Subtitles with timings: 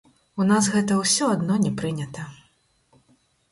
[0.43, 2.27] У нас гэта ўсё адно не прынята.